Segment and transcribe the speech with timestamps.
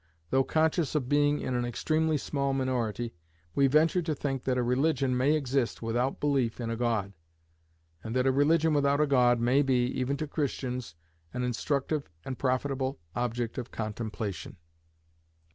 [0.31, 3.13] Though conscious of being in an extremely small minority,
[3.53, 7.13] we venture to think that a religion may exist without belief in a God,
[8.03, 10.95] and that a religion without a God may be, even to Christians,
[11.35, 14.57] an instructive and profitable object of contemplation.